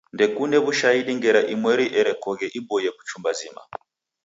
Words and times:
Ndekune 0.15 0.57
w'ushahidi 0.63 1.11
ngera 1.17 1.41
imweri 1.53 1.85
erekoghe 1.99 2.47
iboie 2.59 2.89
kuchumba 2.97 3.29
zima. 3.39 3.61